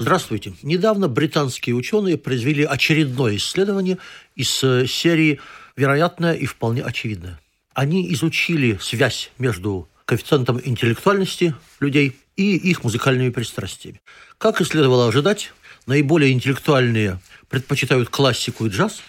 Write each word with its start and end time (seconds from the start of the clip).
Здравствуйте. 0.00 0.54
Недавно 0.62 1.08
британские 1.08 1.74
ученые 1.74 2.16
произвели 2.16 2.64
очередное 2.64 3.36
исследование 3.36 3.98
из 4.36 4.62
э, 4.62 4.86
серии 4.86 5.40
«Вероятное 5.76 6.34
и 6.34 6.46
вполне 6.46 6.82
очевидное». 6.82 7.40
Они 7.74 8.12
изучили 8.12 8.78
связь 8.80 9.30
между 9.38 9.88
коэффициентом 10.04 10.60
интеллектуальности 10.62 11.54
людей 11.80 12.16
и 12.36 12.56
их 12.56 12.84
музыкальными 12.84 13.30
пристрастиями. 13.30 14.00
Как 14.38 14.60
и 14.60 14.64
следовало 14.64 15.08
ожидать, 15.08 15.52
наиболее 15.86 16.32
интеллектуальные 16.32 17.20
предпочитают 17.48 18.08
классику 18.08 18.66
и 18.66 18.68
джаз, 18.68 19.00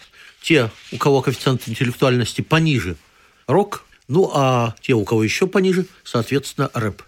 те, 0.41 0.71
у 0.91 0.97
кого 0.97 1.21
коэффициент 1.21 1.67
интеллектуальности 1.67 2.41
пониже– 2.41 2.95
рок, 3.49 3.85
ну 4.07 4.31
а 4.33 4.75
те, 4.81 4.93
у 4.93 5.03
кого 5.03 5.23
еще 5.23 5.47
пониже, 5.47 5.85
соответственно, 6.03 6.69
рэп. 6.73 7.03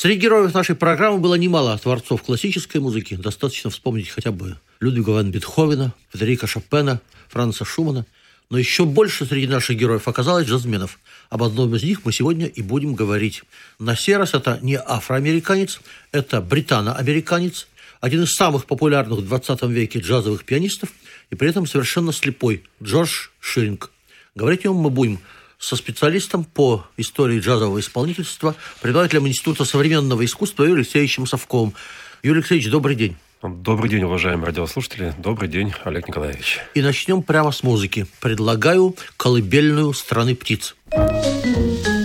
Среди 0.00 0.20
героев 0.20 0.54
нашей 0.54 0.76
программы 0.76 1.18
было 1.18 1.34
немало 1.34 1.76
творцов 1.76 2.22
классической 2.22 2.80
музыки. 2.80 3.16
Достаточно 3.16 3.68
вспомнить 3.68 4.08
хотя 4.08 4.30
бы 4.30 4.56
Людвига 4.78 5.10
ван 5.10 5.32
Бетховена, 5.32 5.92
Федерика 6.12 6.46
Шопена, 6.46 7.00
Франца 7.28 7.64
Шумана. 7.64 8.06
Но 8.48 8.58
еще 8.58 8.84
больше 8.84 9.26
среди 9.26 9.48
наших 9.48 9.76
героев 9.76 10.06
оказалось 10.06 10.46
джазменов. 10.46 11.00
Об 11.30 11.42
одном 11.42 11.74
из 11.74 11.82
них 11.82 12.04
мы 12.04 12.12
сегодня 12.12 12.46
и 12.46 12.62
будем 12.62 12.94
говорить. 12.94 13.42
На 13.80 13.96
сей 13.96 14.16
раз 14.16 14.34
это 14.34 14.60
не 14.62 14.78
афроамериканец, 14.78 15.80
это 16.12 16.40
британо-американец, 16.40 17.66
один 18.00 18.22
из 18.22 18.34
самых 18.34 18.66
популярных 18.66 19.18
в 19.18 19.26
20 19.26 19.62
веке 19.64 19.98
джазовых 19.98 20.44
пианистов 20.44 20.90
и 21.30 21.34
при 21.34 21.48
этом 21.48 21.66
совершенно 21.66 22.12
слепой 22.12 22.62
Джордж 22.80 23.30
Ширинг. 23.40 23.90
Говорить 24.36 24.60
о 24.60 24.68
нем 24.68 24.76
мы 24.76 24.90
будем 24.90 25.18
со 25.58 25.76
специалистом 25.76 26.44
по 26.44 26.86
истории 26.96 27.40
джазового 27.40 27.80
исполнительства, 27.80 28.54
преподавателем 28.80 29.26
Института 29.26 29.64
современного 29.64 30.24
искусства 30.24 30.62
Юрием 30.62 30.78
Алексеевичем 30.78 31.26
Совковым. 31.26 31.74
Юрий 32.22 32.40
Алексеевич, 32.40 32.70
добрый 32.70 32.94
день. 32.94 33.16
Добрый 33.42 33.88
день, 33.88 34.02
уважаемые 34.02 34.46
радиослушатели. 34.46 35.14
Добрый 35.18 35.48
день, 35.48 35.72
Олег 35.84 36.08
Николаевич. 36.08 36.58
И 36.74 36.82
начнем 36.82 37.22
прямо 37.22 37.52
с 37.52 37.62
музыки. 37.62 38.06
Предлагаю 38.20 38.96
колыбельную 39.16 39.92
страны 39.92 40.34
птиц. 40.34 40.74
Юрий 40.92 41.97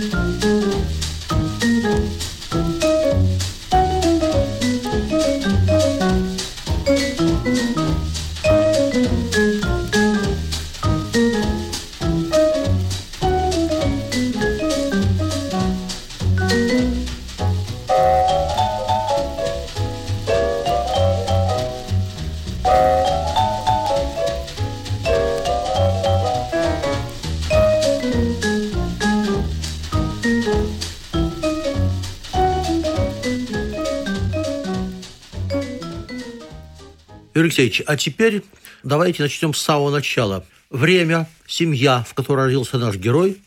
Алексеевич, 37.64 37.82
а 37.86 37.96
теперь 37.96 38.42
давайте 38.82 39.22
начнем 39.22 39.54
с 39.54 39.62
самого 39.62 39.90
начала. 39.90 40.44
Время, 40.70 41.26
семья, 41.46 42.04
в 42.06 42.14
которой 42.14 42.46
родился 42.46 42.78
наш 42.78 42.96
герой. 42.96 43.38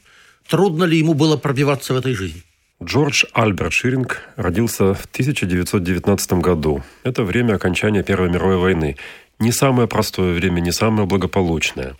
Трудно 0.47 0.85
ли 0.85 0.97
ему 0.97 1.13
было 1.13 1.37
пробиваться 1.37 1.93
в 1.93 1.97
этой 1.97 2.13
жизни? 2.13 2.41
Джордж 2.83 3.25
Альберт 3.33 3.73
Ширинг 3.73 4.21
родился 4.35 4.93
в 4.93 5.05
1919 5.05 6.33
году. 6.33 6.83
Это 7.03 7.23
время 7.23 7.55
окончания 7.55 8.03
Первой 8.03 8.29
мировой 8.29 8.57
войны. 8.57 8.97
Не 9.39 9.51
самое 9.51 9.87
простое 9.87 10.33
время, 10.33 10.61
не 10.61 10.71
самое 10.71 11.07
благополучное. 11.07 11.95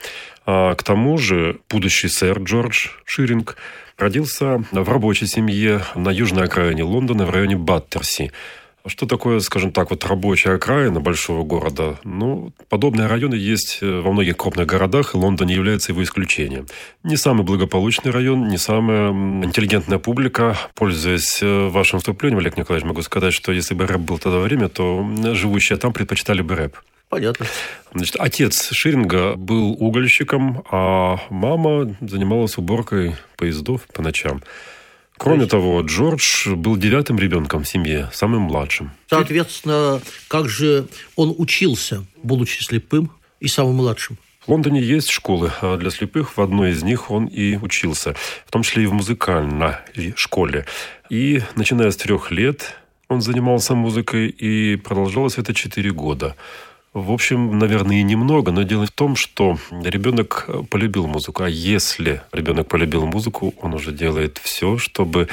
А 0.46 0.74
к 0.74 0.84
тому 0.84 1.18
же 1.18 1.60
будущий 1.70 2.08
сэр 2.08 2.40
Джордж 2.40 2.88
Ширинг 3.06 3.58
родился 3.98 4.64
в 4.72 4.90
рабочей 4.90 5.28
семье 5.28 5.84
на 5.94 6.10
южной 6.10 6.46
окраине 6.46 6.84
Лондона 6.84 7.26
в 7.26 7.30
районе 7.30 7.58
Баттерси. 7.58 8.32
Что 8.88 9.06
такое, 9.06 9.40
скажем 9.40 9.72
так, 9.72 9.90
вот 9.90 10.06
рабочая 10.06 10.54
окраина 10.54 11.00
большого 11.00 11.44
города? 11.44 12.00
Ну, 12.04 12.54
подобные 12.70 13.08
районы 13.08 13.36
есть 13.36 13.80
э, 13.82 14.00
во 14.02 14.12
многих 14.12 14.38
крупных 14.38 14.66
городах, 14.66 15.14
и 15.14 15.18
Лондон 15.18 15.48
не 15.48 15.56
является 15.56 15.92
его 15.92 16.04
исключением. 16.04 16.68
Не 17.04 17.18
самый 17.18 17.44
благополучный 17.44 18.12
район, 18.12 18.48
не 18.48 18.58
самая 18.58 19.12
интеллигентная 19.12 20.00
публика. 20.00 20.58
Пользуясь 20.74 21.40
э, 21.42 21.68
вашим 21.68 22.00
вступлением, 22.00 22.40
Олег 22.40 22.58
Николаевич, 22.58 22.88
могу 22.88 23.02
сказать, 23.02 23.34
что 23.34 23.52
если 23.52 23.74
бы 23.74 23.86
рэп 23.86 24.02
был 24.02 24.20
тогда 24.20 24.40
время, 24.40 24.70
то 24.70 25.06
живущие 25.34 25.78
там 25.78 25.92
предпочитали 25.92 26.42
бы 26.42 26.56
рэп. 26.56 26.78
Понятно. 27.10 27.46
Значит, 27.94 28.18
отец 28.20 28.70
Ширинга 28.72 29.36
был 29.36 29.72
угольщиком, 29.80 30.64
а 30.70 31.20
мама 31.30 31.96
занималась 32.02 32.58
уборкой 32.58 33.16
поездов 33.38 33.88
по 33.94 34.02
ночам. 34.02 34.42
Кроме 35.18 35.42
есть... 35.42 35.52
того, 35.52 35.82
Джордж 35.82 36.50
был 36.50 36.78
девятым 36.78 37.20
ребенком 37.20 37.64
в 37.64 37.68
семье, 37.68 38.10
самым 38.14 38.44
младшим. 38.44 38.92
Соответственно, 39.10 40.02
как 40.28 40.48
же 40.48 40.88
он 41.16 41.34
учился, 41.38 42.06
будучи 42.24 42.62
слепым 42.64 43.12
и 43.40 43.48
самым 43.48 43.76
младшим? 43.76 44.18
В 44.46 44.50
Лондоне 44.52 44.82
есть 44.82 45.10
школы 45.10 45.52
а 45.62 45.76
для 45.76 45.90
слепых. 45.90 46.38
В 46.38 46.42
одной 46.42 46.72
из 46.72 46.82
них 46.82 47.12
он 47.12 47.26
и 47.26 47.58
учился, 47.58 48.16
в 48.46 48.52
том 48.52 48.64
числе 48.64 48.84
и 48.84 48.86
в 48.86 48.94
музыкальной 48.94 50.14
школе. 50.16 50.66
И 51.10 51.42
начиная 51.56 51.92
с 51.92 51.98
трех 51.98 52.32
лет 52.32 52.76
он 53.10 53.22
занимался 53.22 53.76
музыкой, 53.76 54.30
и 54.30 54.78
продолжалось 54.78 55.38
это 55.38 55.54
четыре 55.54 55.92
года. 55.92 56.36
В 56.98 57.12
общем, 57.12 57.60
наверное, 57.60 57.98
и 57.98 58.04
немного, 58.04 58.52
но 58.52 58.64
дело 58.64 58.88
в 58.88 58.92
том, 58.92 59.16
что 59.16 59.60
ребенок 59.70 60.50
полюбил 60.72 61.06
музыку. 61.06 61.44
А 61.44 61.50
если 61.50 62.24
ребенок 62.32 62.68
полюбил 62.68 63.06
музыку, 63.06 63.54
он 63.62 63.76
уже 63.76 63.92
делает 63.92 64.40
все, 64.44 64.80
чтобы 64.80 65.28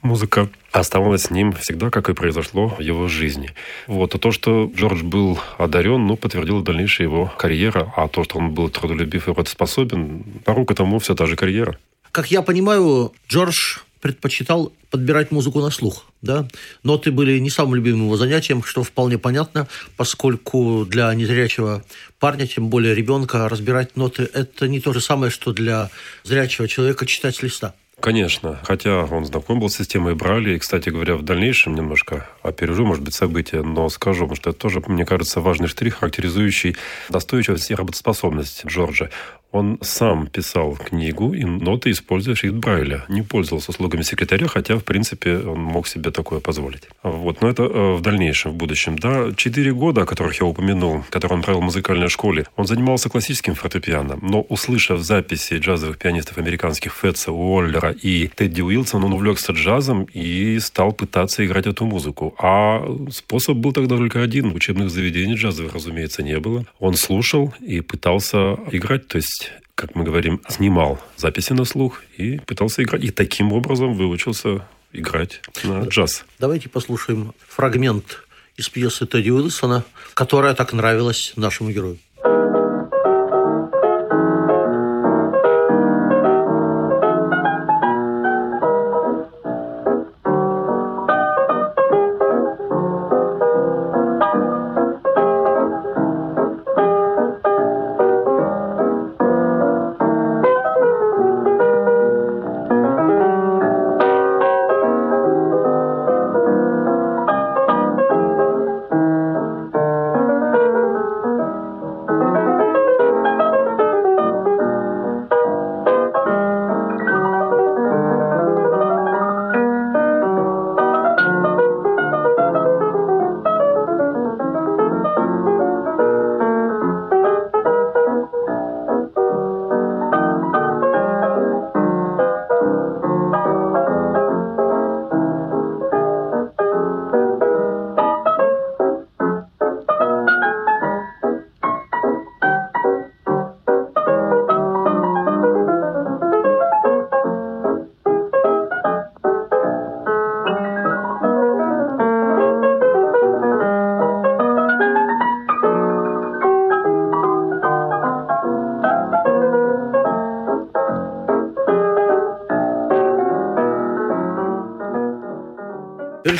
музыка 0.00 0.48
оставалась 0.72 1.24
с 1.24 1.30
ним 1.30 1.52
всегда, 1.52 1.90
как 1.90 2.08
и 2.08 2.14
произошло 2.14 2.68
в 2.68 2.80
его 2.80 3.06
жизни. 3.06 3.50
Вот. 3.86 4.14
А 4.14 4.18
то, 4.18 4.32
что 4.32 4.72
Джордж 4.74 5.02
был 5.02 5.38
одарен, 5.58 6.06
ну, 6.06 6.16
подтвердила 6.16 6.62
дальнейшая 6.62 7.08
его 7.08 7.30
карьера. 7.36 7.92
А 7.96 8.08
то, 8.08 8.24
что 8.24 8.38
он 8.38 8.54
был 8.54 8.70
трудолюбив 8.70 9.26
и 9.26 9.30
работоспособен, 9.30 10.24
порог 10.46 10.70
этому 10.70 10.98
все 11.00 11.14
та 11.14 11.26
же 11.26 11.36
карьера. 11.36 11.76
Как 12.12 12.30
я 12.30 12.40
понимаю, 12.40 13.12
Джордж 13.28 13.80
предпочитал 14.00 14.72
подбирать 14.90 15.32
музыку 15.32 15.60
на 15.60 15.70
слух. 15.70 16.06
Да? 16.22 16.46
Ноты 16.82 17.12
были 17.12 17.38
не 17.38 17.50
самым 17.50 17.76
любимым 17.76 18.06
его 18.06 18.16
занятием, 18.16 18.62
что 18.62 18.82
вполне 18.82 19.18
понятно, 19.18 19.68
поскольку 19.96 20.84
для 20.84 21.12
незрячего 21.14 21.82
парня, 22.18 22.46
тем 22.46 22.68
более 22.68 22.94
ребенка, 22.94 23.48
разбирать 23.48 23.96
ноты– 23.96 24.28
это 24.34 24.68
не 24.68 24.80
то 24.80 24.92
же 24.92 25.00
самое, 25.00 25.30
что 25.30 25.52
для 25.52 25.90
зрячего 26.24 26.68
человека 26.68 27.06
читать 27.06 27.36
с 27.36 27.42
листа. 27.42 27.74
Конечно, 28.00 28.58
хотя 28.62 29.04
он 29.04 29.26
знаком 29.26 29.60
был 29.60 29.68
с 29.68 29.76
системой 29.76 30.14
Брайля, 30.14 30.54
и, 30.54 30.58
кстати 30.58 30.88
говоря, 30.88 31.16
в 31.16 31.22
дальнейшем 31.22 31.74
немножко 31.74 32.26
опережу, 32.42 32.86
может 32.86 33.04
быть, 33.04 33.14
события, 33.14 33.62
но 33.62 33.90
скажу, 33.90 34.20
потому 34.20 34.36
что 34.36 34.50
это 34.50 34.58
тоже, 34.58 34.82
мне 34.86 35.04
кажется, 35.04 35.40
важный 35.40 35.68
штрих, 35.68 35.96
характеризующий 35.96 36.76
достойчивость 37.10 37.70
и 37.70 37.74
работоспособность 37.74 38.64
Джорджа. 38.64 39.10
Он 39.52 39.78
сам 39.82 40.26
писал 40.26 40.76
книгу 40.76 41.32
и 41.32 41.44
ноты, 41.44 41.90
используя 41.90 42.34
шрифт 42.34 42.56
Брайля. 42.56 43.04
Не 43.08 43.22
пользовался 43.22 43.70
услугами 43.70 44.02
секретаря, 44.02 44.46
хотя, 44.46 44.76
в 44.76 44.84
принципе, 44.84 45.38
он 45.38 45.60
мог 45.60 45.88
себе 45.88 46.10
такое 46.10 46.40
позволить. 46.40 46.82
Вот. 47.02 47.42
Но 47.42 47.48
это 47.48 47.64
э, 47.64 47.94
в 47.96 48.00
дальнейшем, 48.00 48.52
в 48.52 48.54
будущем. 48.54 48.96
Да, 48.98 49.32
четыре 49.36 49.72
года, 49.72 50.02
о 50.02 50.06
которых 50.06 50.40
я 50.40 50.46
упомянул, 50.46 51.04
которые 51.10 51.38
он 51.38 51.42
провел 51.42 51.60
в 51.60 51.64
музыкальной 51.64 52.08
школе, 52.08 52.46
он 52.56 52.66
занимался 52.66 53.08
классическим 53.08 53.54
фортепиано. 53.54 54.18
Но, 54.22 54.42
услышав 54.42 55.00
записи 55.00 55.54
джазовых 55.54 55.98
пианистов 55.98 56.38
американских 56.38 56.94
Фетца, 56.94 57.32
Уоллера 57.32 57.90
и 57.90 58.28
Тедди 58.28 58.60
Уилсона, 58.62 59.06
он 59.06 59.14
увлекся 59.14 59.52
джазом 59.52 60.06
и 60.14 60.58
стал 60.60 60.92
пытаться 60.92 61.44
играть 61.44 61.66
эту 61.66 61.86
музыку. 61.86 62.34
А 62.38 62.84
способ 63.10 63.56
был 63.56 63.72
тогда 63.72 63.96
только 63.96 64.22
один. 64.22 64.54
Учебных 64.54 64.90
заведений 64.90 65.34
джазовых, 65.34 65.74
разумеется, 65.74 66.22
не 66.22 66.38
было. 66.38 66.66
Он 66.78 66.94
слушал 66.94 67.52
и 67.60 67.80
пытался 67.80 68.58
играть. 68.70 69.08
То 69.08 69.16
есть 69.16 69.39
как 69.80 69.94
мы 69.94 70.04
говорим, 70.04 70.42
снимал 70.48 71.00
записи 71.16 71.54
на 71.54 71.64
слух 71.64 72.02
и 72.18 72.38
пытался 72.38 72.82
играть. 72.82 73.02
И 73.02 73.10
таким 73.10 73.52
образом 73.52 73.94
выучился 73.94 74.66
играть 74.92 75.40
на 75.64 75.84
джаз. 75.84 76.24
Давайте 76.38 76.68
послушаем 76.68 77.32
фрагмент 77.48 78.24
из 78.56 78.68
пьесы 78.68 79.06
Тедди 79.06 79.30
Уилсона, 79.30 79.84
которая 80.12 80.54
так 80.54 80.74
нравилась 80.74 81.32
нашему 81.36 81.70
герою. 81.70 81.98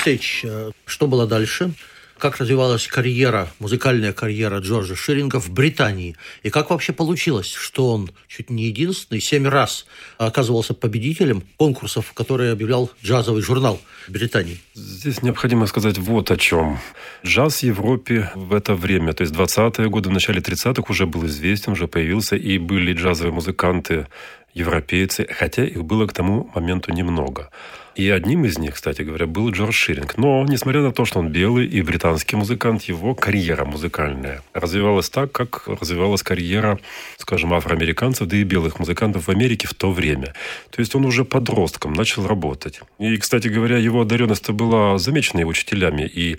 Алексеевич, 0.01 0.41
э, 0.45 0.71
что 0.87 1.07
было 1.07 1.27
дальше? 1.27 1.75
как 2.21 2.37
развивалась 2.37 2.87
карьера, 2.87 3.49
музыкальная 3.59 4.13
карьера 4.13 4.59
Джорджа 4.59 4.95
Ширинга 4.95 5.41
в 5.41 5.51
Британии. 5.51 6.17
И 6.43 6.51
как 6.51 6.69
вообще 6.69 6.93
получилось, 6.93 7.51
что 7.51 7.93
он 7.95 8.11
чуть 8.29 8.51
не 8.51 8.65
единственный, 8.65 9.21
семь 9.21 9.49
раз 9.49 9.87
оказывался 10.19 10.75
победителем 10.75 11.43
конкурсов, 11.57 12.13
которые 12.13 12.53
объявлял 12.53 12.91
джазовый 13.03 13.43
журнал 13.43 13.81
Британии. 14.07 14.59
Здесь 14.75 15.23
необходимо 15.23 15.67
сказать 15.67 15.97
вот 15.97 16.31
о 16.31 16.37
чем. 16.37 16.79
Джаз 17.25 17.61
в 17.61 17.63
Европе 17.63 18.31
в 18.35 18.53
это 18.53 18.75
время, 18.75 19.15
то 19.15 19.23
есть 19.23 19.35
20-е 19.35 19.89
годы, 19.89 20.11
в 20.11 20.13
начале 20.13 20.41
30-х 20.41 20.85
уже 20.89 21.07
был 21.07 21.27
известен, 21.27 21.73
уже 21.73 21.89
появился, 21.89 22.37
и 22.37 22.59
были 22.59 22.93
джазовые 22.93 23.33
музыканты, 23.33 24.07
европейцы, 24.55 25.27
хотя 25.31 25.65
их 25.65 25.85
было 25.85 26.07
к 26.07 26.13
тому 26.13 26.51
моменту 26.55 26.93
немного. 26.93 27.51
И 27.97 28.09
одним 28.09 28.45
из 28.45 28.59
них, 28.59 28.75
кстати 28.75 29.03
говоря, 29.03 29.27
был 29.27 29.51
Джордж 29.51 29.73
Ширинг. 29.73 30.17
Но, 30.17 30.45
несмотря 30.49 30.81
на 30.81 30.93
то, 30.93 31.05
что 31.05 31.19
он 31.19 31.29
белый 31.29 31.67
и 31.67 31.83
британский 31.83 32.37
музыкант, 32.37 32.85
его 32.85 33.15
карьера 33.15 33.65
музыкальная 33.65 34.43
развивалась 34.55 35.11
так, 35.11 35.33
как 35.33 35.67
развивалась 35.67 36.23
карьера, 36.23 36.79
скажем, 37.19 37.53
афроамериканцев, 37.53 38.27
да 38.29 38.37
и 38.37 38.45
белых 38.45 38.79
музыкантов 38.79 39.27
в 39.27 39.31
Америке 39.31 39.67
в 39.67 39.75
то 39.75 39.91
время. 39.91 40.35
То 40.71 40.81
есть 40.81 40.95
он 40.95 41.05
уже 41.05 41.25
подростком 41.25 41.93
начал 41.93 42.27
работать. 42.27 42.81
И, 42.99 43.17
кстати 43.17 43.49
говоря, 43.49 43.77
его 43.77 44.03
одаренность 44.03 44.49
была 44.51 44.97
замечена 44.99 45.41
и 45.41 45.45
учителями, 45.45 46.03
и 46.03 46.39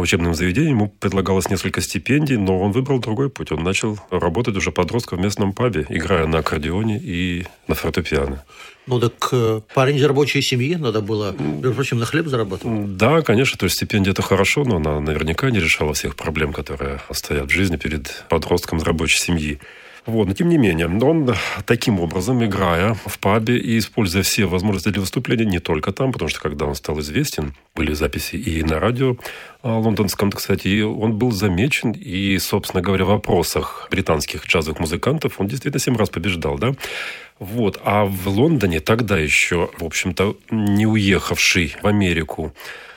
учебным 0.00 0.34
заведением. 0.34 0.76
Ему 0.76 0.88
предлагалось 0.88 1.50
несколько 1.50 1.80
стипендий, 1.80 2.36
но 2.36 2.58
он 2.58 2.72
выбрал 2.72 2.98
другой 2.98 3.30
путь. 3.30 3.52
Он 3.52 3.62
начал 3.62 3.98
работать 4.10 4.56
уже 4.56 4.72
подростком 4.72 5.18
в 5.18 5.22
местном 5.22 5.52
пабе, 5.52 5.86
играя 5.88 6.26
на 6.26 6.38
аккордеоне 6.38 6.98
и 6.98 7.46
на 7.68 7.74
фортепиано. 7.74 8.44
Ну 8.86 8.98
так 8.98 9.28
э, 9.30 9.60
парень 9.74 9.96
из 9.96 10.04
рабочей 10.04 10.42
семьи, 10.42 10.74
надо 10.74 11.00
было, 11.00 11.36
между 11.38 11.72
прочим, 11.74 11.98
на 11.98 12.06
хлеб 12.06 12.26
зарабатывать. 12.26 12.96
Да, 12.96 13.22
конечно, 13.22 13.56
то 13.56 13.64
есть 13.64 13.76
стипендия 13.76 14.12
это 14.12 14.22
хорошо, 14.22 14.64
но 14.64 14.76
она 14.76 14.98
наверняка 15.00 15.50
не 15.50 15.60
решала 15.60 15.94
всех 15.94 16.16
проблем, 16.16 16.52
которые 16.52 17.00
стоят 17.12 17.46
в 17.46 17.50
жизни 17.50 17.76
перед 17.76 18.24
подростком 18.28 18.78
из 18.78 18.82
рабочей 18.82 19.18
семьи. 19.18 19.60
Вот, 20.04 20.26
но 20.26 20.34
тем 20.34 20.48
не 20.48 20.58
менее, 20.58 20.86
он 20.88 21.32
таким 21.64 22.00
образом, 22.00 22.44
играя 22.44 22.94
в 23.06 23.20
пабе 23.20 23.56
и 23.56 23.78
используя 23.78 24.24
все 24.24 24.46
возможности 24.46 24.88
для 24.88 25.00
выступления, 25.00 25.44
не 25.44 25.60
только 25.60 25.92
там, 25.92 26.10
потому 26.10 26.28
что 26.28 26.40
когда 26.40 26.66
он 26.66 26.74
стал 26.74 26.98
известен, 26.98 27.54
были 27.76 27.92
записи 27.92 28.34
и 28.34 28.64
на 28.64 28.80
радио 28.80 29.16
а, 29.62 29.78
лондонском, 29.78 30.32
кстати, 30.32 30.82
он 30.82 31.16
был 31.18 31.30
замечен, 31.30 31.92
и, 31.92 32.36
собственно 32.38 32.82
говоря, 32.82 33.04
в 33.04 33.08
вопросах 33.08 33.86
британских 33.92 34.46
джазовых 34.46 34.80
музыкантов 34.80 35.40
он 35.40 35.46
действительно 35.46 35.80
семь 35.80 35.96
раз 35.96 36.10
побеждал, 36.10 36.58
да. 36.58 36.74
Вот. 37.38 37.80
А 37.84 38.04
в 38.04 38.28
Лондоне 38.28 38.80
тогда 38.80 39.18
еще, 39.18 39.70
в 39.78 39.84
общем-то, 39.84 40.36
не 40.50 40.86
уехавший 40.86 41.76
в 41.80 41.86
Америку 41.86 42.52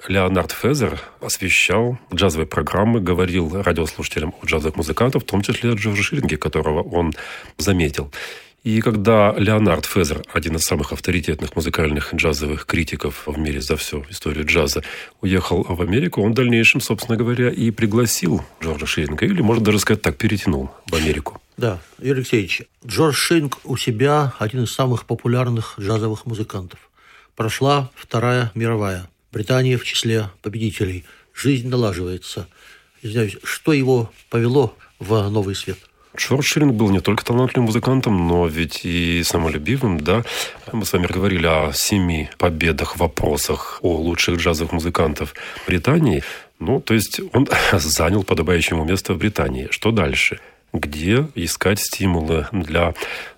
Леонард 0.09 0.51
Фезер 0.51 1.01
освещал 1.21 1.97
джазовые 2.13 2.47
программы, 2.47 2.99
говорил 2.99 3.61
радиослушателям 3.61 4.33
о 4.41 4.45
джазовых 4.45 4.75
музыкантах, 4.75 5.23
в 5.23 5.25
том 5.25 5.41
числе 5.41 5.71
о 5.71 5.75
Джорджи 5.75 6.03
Ширинге, 6.03 6.37
которого 6.37 6.81
он 6.81 7.13
заметил. 7.57 8.11
И 8.63 8.81
когда 8.81 9.31
Леонард 9.37 9.85
Фезер, 9.85 10.23
один 10.33 10.55
из 10.55 10.63
самых 10.63 10.91
авторитетных 10.91 11.55
музыкальных 11.55 12.15
джазовых 12.15 12.65
критиков 12.65 13.27
в 13.27 13.37
мире 13.37 13.61
за 13.61 13.77
всю 13.77 14.03
историю 14.09 14.43
джаза, 14.43 14.81
уехал 15.21 15.61
в 15.63 15.79
Америку, 15.83 16.23
он 16.23 16.31
в 16.31 16.35
дальнейшем, 16.35 16.81
собственно 16.81 17.15
говоря, 17.15 17.51
и 17.51 17.69
пригласил 17.69 18.43
Джорджа 18.63 18.87
Ширинга, 18.87 19.25
или, 19.27 19.41
можно 19.41 19.63
даже 19.63 19.77
сказать 19.77 20.01
так, 20.01 20.17
перетянул 20.17 20.71
в 20.87 20.95
Америку. 20.95 21.39
Да, 21.57 21.79
Юрий 21.99 22.21
Алексеевич, 22.21 22.63
Джордж 22.83 23.13
Ширинг 23.13 23.59
у 23.63 23.77
себя 23.77 24.33
один 24.39 24.63
из 24.63 24.73
самых 24.73 25.05
популярных 25.05 25.75
джазовых 25.79 26.25
музыкантов. 26.25 26.79
Прошла 27.35 27.91
Вторая 27.93 28.51
мировая. 28.55 29.07
Британия 29.35 29.77
в 29.77 29.83
числе 29.83 30.29
победителей. 30.41 31.03
Жизнь 31.33 31.67
налаживается. 31.67 32.47
Извиняюсь, 33.01 33.35
что 33.43 33.73
его 33.73 34.09
повело 34.29 34.77
в 34.97 35.29
новый 35.29 35.55
свет? 35.55 35.77
Ширинг 36.15 36.73
был 36.73 36.89
не 36.89 37.01
только 37.01 37.25
талантливым 37.25 37.65
музыкантом, 37.65 38.29
но 38.29 38.47
ведь 38.47 38.85
и 38.85 39.23
самолюбивым, 39.25 39.99
да. 39.99 40.23
Мы 40.71 40.85
с 40.85 40.93
вами 40.93 41.07
говорили 41.07 41.47
о 41.47 41.73
семи 41.73 42.29
победах 42.37 42.95
вопросах 42.95 43.79
о 43.81 43.97
лучших 43.97 44.37
джазовых 44.37 44.71
музыкантов 44.71 45.33
Британии. 45.67 46.23
Ну, 46.59 46.79
то 46.79 46.93
есть 46.93 47.19
он 47.33 47.49
занял 47.73 48.23
подобающее 48.23 48.77
ему 48.77 48.85
место 48.85 49.13
в 49.13 49.17
Британии. 49.17 49.67
Что 49.69 49.91
дальше? 49.91 50.39
Где 50.75 51.27
искать 51.35 51.79
стимулы 51.79 52.47
для 52.51 52.93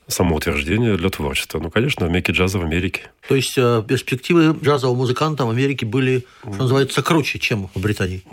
самоутверждения 0.08 0.96
для 0.96 1.10
творчества. 1.10 1.60
Ну, 1.60 1.70
конечно, 1.70 2.06
в 2.06 2.10
меке 2.10 2.32
джаза 2.32 2.60
в 2.60 2.64
Америке. 2.64 3.12
То 3.28 3.36
есть 3.36 3.58
э, 3.58 3.84
перспективы 3.86 4.58
джазового 4.64 4.96
музыканта 4.96 5.46
в 5.46 5.50
Америке 5.50 5.86
были, 5.86 6.26
что 6.42 6.64
называется, 6.64 7.04
круче, 7.04 7.40
чем 7.40 7.70
в 7.76 7.80
Британии? 7.82 8.24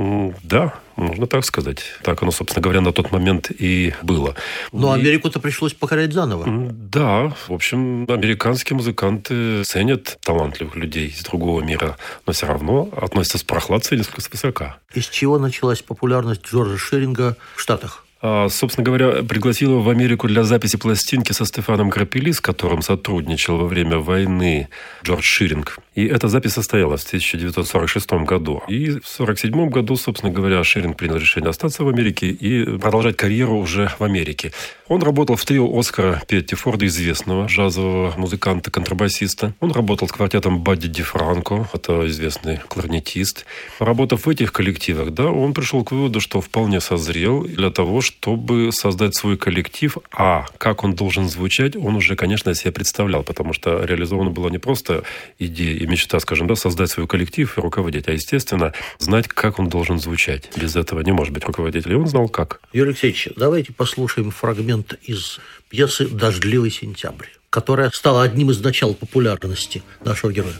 Да, 0.44 0.74
можно 0.94 1.26
так 1.26 1.44
сказать. 1.44 1.82
Так 2.02 2.22
оно, 2.22 2.30
собственно 2.30 2.62
говоря, 2.62 2.80
на 2.80 2.92
тот 2.92 3.10
момент 3.10 3.50
и 3.50 3.92
было. 4.02 4.36
Но 4.70 4.96
и... 4.96 5.00
Америку-то 5.00 5.40
пришлось 5.40 5.74
покорять 5.74 6.12
заново. 6.12 6.46
Да, 6.46 7.34
в 7.48 7.52
общем, 7.52 8.06
американские 8.08 8.76
музыканты 8.76 9.64
ценят 9.64 10.18
талантливых 10.22 10.76
людей 10.76 11.08
из 11.08 11.24
другого 11.24 11.60
мира, 11.60 11.98
но 12.24 12.32
все 12.32 12.46
равно 12.46 12.88
относятся 12.96 13.38
с 13.38 13.42
прохладцей 13.42 13.98
несколько 13.98 14.20
свысока. 14.20 14.78
Из 14.94 15.08
чего 15.08 15.40
началась 15.40 15.82
популярность 15.82 16.46
Джорджа 16.46 16.78
Ширинга 16.78 17.36
в 17.56 17.60
Штатах? 17.60 18.03
А, 18.20 18.48
собственно 18.48 18.84
говоря, 18.84 19.22
пригласил 19.22 19.72
его 19.72 19.82
в 19.82 19.88
Америку 19.90 20.28
для 20.28 20.44
записи 20.44 20.78
пластинки 20.78 21.32
со 21.32 21.44
Стефаном 21.44 21.90
Крапели, 21.90 22.30
с 22.30 22.40
которым 22.40 22.80
сотрудничал 22.80 23.58
во 23.58 23.66
время 23.66 23.98
войны 23.98 24.68
Джордж 25.04 25.22
Ширинг. 25.22 25.78
И 25.94 26.06
эта 26.06 26.28
запись 26.28 26.52
состоялась 26.52 27.02
в 27.04 27.06
1946 27.08 28.12
году. 28.24 28.62
И 28.66 28.86
в 28.86 29.18
1947 29.18 29.68
году, 29.68 29.96
собственно 29.96 30.32
говоря, 30.32 30.64
Ширинг 30.64 30.96
принял 30.96 31.16
решение 31.16 31.50
остаться 31.50 31.84
в 31.84 31.88
Америке 31.88 32.28
и 32.28 32.78
продолжать 32.78 33.16
карьеру 33.16 33.58
уже 33.58 33.90
в 33.98 34.02
Америке. 34.02 34.52
Он 34.88 35.02
работал 35.02 35.36
в 35.36 35.44
трио 35.44 35.78
Оскара 35.78 36.22
Петти 36.26 36.54
Форда, 36.54 36.86
известного 36.86 37.46
джазового 37.46 38.14
музыканта, 38.16 38.70
контрабасиста. 38.70 39.54
Он 39.60 39.72
работал 39.72 40.08
с 40.08 40.12
квартетом 40.12 40.60
Бадди 40.60 40.88
Ди 40.88 41.02
Франко, 41.02 41.68
это 41.72 42.06
известный 42.08 42.58
кларнетист. 42.68 43.44
Работав 43.78 44.26
в 44.26 44.28
этих 44.28 44.52
коллективах, 44.52 45.12
да, 45.12 45.26
он 45.26 45.52
пришел 45.54 45.84
к 45.84 45.92
выводу, 45.92 46.20
что 46.20 46.40
вполне 46.40 46.80
созрел 46.80 47.44
для 47.44 47.70
того, 47.70 48.00
чтобы 48.00 48.13
чтобы 48.24 48.70
создать 48.72 49.14
свой 49.14 49.36
коллектив, 49.36 49.98
а 50.12 50.46
как 50.58 50.84
он 50.84 50.94
должен 50.94 51.28
звучать, 51.28 51.76
он 51.76 51.96
уже, 51.96 52.16
конечно, 52.16 52.54
себе 52.54 52.72
представлял, 52.72 53.22
потому 53.22 53.52
что 53.52 53.84
реализована 53.84 54.30
была 54.30 54.50
не 54.50 54.58
просто 54.58 55.04
идея 55.38 55.76
и 55.76 55.86
мечта, 55.86 56.20
скажем, 56.20 56.46
да, 56.46 56.54
создать 56.54 56.90
свой 56.90 57.06
коллектив 57.06 57.56
и 57.56 57.60
руководить, 57.60 58.08
а, 58.08 58.12
естественно, 58.12 58.72
знать, 58.98 59.28
как 59.28 59.58
он 59.58 59.68
должен 59.68 59.98
звучать. 59.98 60.50
Без 60.56 60.76
этого 60.76 61.00
не 61.00 61.12
может 61.12 61.34
быть 61.34 61.44
руководителя. 61.44 61.92
И 61.92 61.96
он 61.96 62.06
знал, 62.06 62.28
как. 62.28 62.60
Юрий 62.72 62.90
Алексеевич, 62.90 63.28
давайте 63.36 63.72
послушаем 63.72 64.30
фрагмент 64.30 64.94
из 65.02 65.40
пьесы 65.68 66.08
«Дождливый 66.08 66.70
сентябрь», 66.70 67.26
которая 67.50 67.90
стала 67.90 68.22
одним 68.22 68.50
из 68.50 68.60
начал 68.60 68.94
популярности 68.94 69.82
нашего 70.04 70.32
героя. 70.32 70.54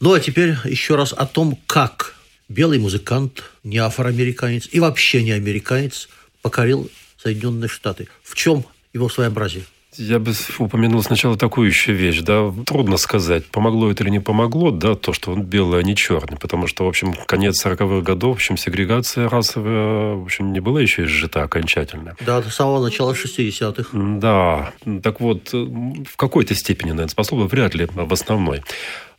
Ну, 0.00 0.14
а 0.14 0.20
теперь 0.20 0.54
еще 0.64 0.96
раз 0.96 1.12
о 1.12 1.26
том, 1.26 1.58
как 1.66 2.14
белый 2.48 2.78
музыкант, 2.78 3.44
не 3.62 3.76
афроамериканец 3.76 4.66
и 4.72 4.80
вообще 4.80 5.22
не 5.22 5.32
американец 5.32 6.08
покорил 6.40 6.90
Соединенные 7.22 7.68
Штаты. 7.68 8.08
В 8.22 8.34
чем 8.34 8.64
его 8.94 9.10
своеобразие? 9.10 9.64
Я 9.96 10.18
бы 10.18 10.32
упомянул 10.58 11.02
сначала 11.02 11.36
такую 11.36 11.68
еще 11.68 11.92
вещь, 11.92 12.20
да, 12.20 12.50
трудно 12.64 12.96
сказать, 12.96 13.44
помогло 13.46 13.90
это 13.90 14.04
или 14.04 14.10
не 14.10 14.20
помогло, 14.20 14.70
да, 14.70 14.94
то, 14.94 15.12
что 15.12 15.32
он 15.32 15.42
белый, 15.42 15.80
а 15.80 15.82
не 15.82 15.96
черный, 15.96 16.38
потому 16.38 16.68
что, 16.68 16.84
в 16.84 16.88
общем, 16.88 17.12
конец 17.26 17.62
40-х 17.66 18.00
годов, 18.02 18.30
в 18.30 18.34
общем, 18.36 18.56
сегрегация 18.56 19.28
расовая, 19.28 20.14
в 20.14 20.22
общем, 20.22 20.52
не 20.52 20.60
была 20.60 20.80
еще 20.80 21.04
изжита 21.04 21.42
окончательно. 21.42 22.16
Да, 22.24 22.40
до 22.40 22.50
самого 22.50 22.82
начала 22.82 23.12
60-х. 23.12 23.88
Да, 23.92 24.72
так 25.02 25.20
вот, 25.20 25.52
в 25.52 26.16
какой-то 26.16 26.54
степени, 26.54 26.90
наверное, 26.90 27.08
способна, 27.08 27.46
вряд 27.46 27.74
ли 27.74 27.86
в 27.92 28.12
основной. 28.12 28.62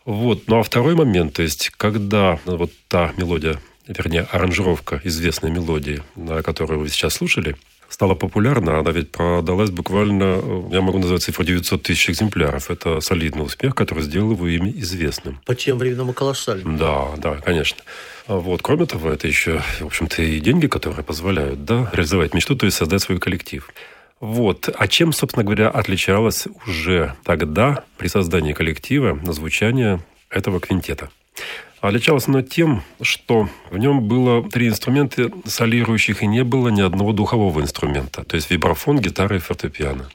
Вот, 0.06 0.48
ну 0.48 0.60
а 0.60 0.64
второй 0.64 0.96
момент, 0.96 1.34
то 1.34 1.44
есть, 1.44 1.72
когда 1.78 2.40
вот 2.46 2.72
та 2.88 3.14
мелодия, 3.18 3.60
вернее, 3.88 4.28
аранжировка 4.32 5.00
известной 5.04 5.52
мелодии, 5.52 6.02
которую 6.44 6.80
вы 6.80 6.90
сейчас 6.90 7.16
слушали, 7.16 7.56
стала 7.88 8.16
популярна, 8.16 8.80
она 8.80 8.92
ведь 8.92 9.12
продалась 9.12 9.70
буквально, 9.70 10.42
я 10.72 10.82
могу 10.82 10.98
назвать 10.98 11.24
цифру 11.24 11.44
900 11.44 11.84
тысяч 11.84 12.10
экземпляров. 12.10 12.72
Это 12.72 13.02
солидный 13.02 13.44
успех, 13.44 13.76
который 13.76 14.02
сделал 14.04 14.32
его 14.32 14.48
имя 14.48 14.72
известным. 14.72 15.40
По 15.46 15.56
тем 15.56 15.78
временам 15.78 16.10
и 16.10 16.14
колоссальным. 16.14 16.78
Да, 16.78 17.10
да, 17.18 17.36
конечно. 17.36 17.84
Вот. 18.28 18.62
Кроме 18.62 18.86
того, 18.86 19.12
это 19.12 19.28
еще, 19.28 19.62
в 19.82 19.88
общем-то, 19.88 20.22
и 20.24 20.40
деньги, 20.40 20.68
которые 20.68 21.04
позволяют 21.04 21.66
да, 21.66 21.90
реализовать 21.92 22.34
мечту, 22.34 22.56
то 22.56 22.66
есть 22.66 22.78
создать 22.78 23.02
свой 23.02 23.20
коллектив. 23.20 23.70
Вот. 24.22 24.70
А 24.74 24.88
чем, 24.88 25.14
собственно 25.14 25.44
говоря, 25.44 25.70
отличалось 25.70 26.48
уже 26.68 27.16
тогда 27.24 27.84
при 27.98 28.08
создании 28.08 28.54
коллектива 28.54 29.20
звучание 29.34 30.00
этого 30.30 30.60
квинтета? 30.60 31.10
Отличалось 31.82 32.28
оно 32.28 32.44
тем, 32.44 32.84
что 33.02 33.50
в 33.72 33.78
нем 33.80 34.08
было 34.08 34.48
три 34.48 34.68
инструмента 34.68 35.32
солирующих, 35.46 36.22
и 36.22 36.28
не 36.28 36.44
было 36.44 36.70
ни 36.70 36.82
одного 36.82 37.12
духового 37.12 37.60
инструмента. 37.62 38.24
То 38.24 38.36
есть 38.36 38.52
вибрафон, 38.52 39.00
гитара 39.00 39.36
и 39.36 39.40
фортепиано. 39.40 40.08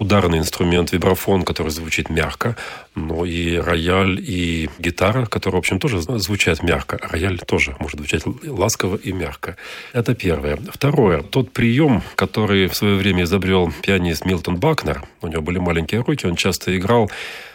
Ударный 0.00 0.38
инструмент, 0.38 0.92
вибрафон, 0.92 1.42
который 1.42 1.68
звучит 1.68 2.08
мягко, 2.08 2.56
но 2.94 3.26
и 3.26 3.56
рояль, 3.58 4.18
и 4.18 4.70
гитара, 4.78 5.26
которые, 5.26 5.56
в 5.56 5.58
общем, 5.58 5.78
тоже 5.78 6.00
звучат 6.00 6.62
мягко. 6.62 6.98
Рояль 7.02 7.38
тоже 7.38 7.76
может 7.78 7.98
звучать 7.98 8.22
ласково 8.46 8.96
и 8.96 9.12
мягко. 9.12 9.58
Это 9.92 10.14
первое. 10.14 10.58
Второе. 10.72 11.20
Тот 11.20 11.52
прием, 11.52 12.02
который 12.14 12.68
в 12.68 12.74
свое 12.74 12.96
время 12.96 13.24
изобрел 13.24 13.70
пианист 13.82 14.24
Милтон 14.24 14.56
Бакнер, 14.56 15.02
у 15.20 15.26
него 15.26 15.42
были 15.42 15.58
маленькие 15.58 16.00
руки, 16.00 16.26
он 16.26 16.34
часто 16.34 16.74
играл 16.74 17.10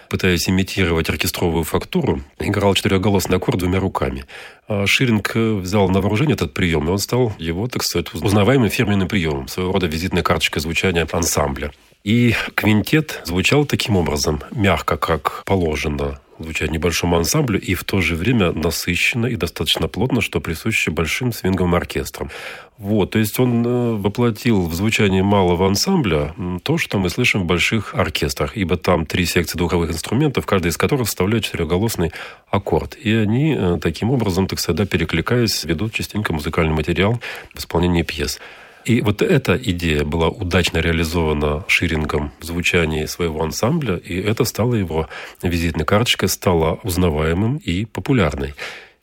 пытаясь 0.08 0.48
имитировать 0.48 1.10
оркестровую 1.10 1.64
фактуру, 1.64 2.22
играл 2.40 2.76
четырехголосный 2.76 3.38
аккорд 3.38 3.58
двумя 3.58 3.80
руками. 3.80 4.26
А 4.68 4.86
Ширинг 4.86 5.34
взял 5.34 5.90
на 5.90 6.00
вооружение 6.00 6.36
этот 6.36 6.54
прием, 6.54 6.88
и 6.88 6.92
он 6.92 7.00
стал 7.00 7.34
его, 7.40 7.68
так 7.68 7.82
сказать, 7.82 8.14
узнаваемым 8.14 8.70
фирменным 8.70 9.08
приемом, 9.08 9.48
своего 9.48 9.72
рода 9.72 9.88
визитной 9.88 10.22
карточкой 10.22 10.62
звучания 10.62 11.08
ансамбля. 11.12 11.72
И 12.06 12.36
квинтет 12.54 13.24
звучал 13.26 13.66
таким 13.66 13.98
образом, 13.98 14.40
мягко, 14.52 14.96
как 14.96 15.42
положено 15.44 16.20
звучать 16.38 16.70
небольшому 16.70 17.18
ансамблю 17.18 17.60
и 17.60 17.74
в 17.74 17.84
то 17.84 18.00
же 18.00 18.16
время 18.16 18.52
насыщенно 18.52 19.26
и 19.26 19.36
достаточно 19.36 19.88
плотно, 19.88 20.22
что 20.22 20.40
присуще 20.40 20.92
большим 20.92 21.34
свинговым 21.34 21.74
оркестрам. 21.74 22.30
Вот, 22.78 23.12
то 23.12 23.18
есть 23.18 23.40
он 23.40 23.66
э, 23.66 23.94
воплотил 23.96 24.68
в 24.68 24.76
звучании 24.76 25.22
малого 25.22 25.66
ансамбля 25.66 26.36
то, 26.62 26.78
что 26.78 27.00
мы 27.00 27.10
слышим 27.10 27.42
в 27.42 27.46
больших 27.46 27.96
оркестрах, 27.96 28.56
ибо 28.56 28.78
там 28.78 29.08
три 29.08 29.26
секции 29.26 29.58
духовых 29.58 29.90
инструментов, 29.90 30.46
каждый 30.46 30.68
из 30.68 30.78
которых 30.78 31.08
вставляет 31.08 31.46
четырехголосный 31.46 32.12
аккорд. 32.52 32.96
И 32.98 33.12
они 33.16 33.56
э, 33.58 33.80
таким 33.82 34.12
образом, 34.12 34.46
так 34.46 34.60
сказать, 34.60 34.88
перекликаясь, 34.90 35.64
ведут 35.64 35.94
частенько 35.94 36.34
музыкальный 36.34 36.76
материал 36.76 37.20
в 37.56 37.60
исполнении 37.60 38.04
пьес. 38.04 38.40
И 38.86 39.02
вот 39.02 39.24
эта 39.24 39.56
идея 39.56 40.04
была 40.04 40.30
удачно 40.30 40.78
реализована 40.78 41.66
Ширингом 41.68 42.32
в 42.40 42.46
звучании 42.46 43.06
своего 43.06 43.42
ансамбля, 43.42 43.96
и 43.96 44.16
это 44.22 44.44
стало 44.44 44.76
его 44.76 45.10
визитной 45.42 45.86
карточкой, 45.86 46.30
стало 46.30 46.80
узнаваемым 46.84 47.58
и 47.58 47.86
популярной. 47.86 48.54